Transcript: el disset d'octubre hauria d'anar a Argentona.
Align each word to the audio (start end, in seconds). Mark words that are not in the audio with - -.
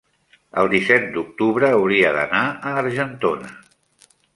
el 0.61 0.69
disset 0.71 1.05
d'octubre 1.17 1.71
hauria 1.75 2.17
d'anar 2.19 2.43
a 2.73 2.77
Argentona. 2.87 3.57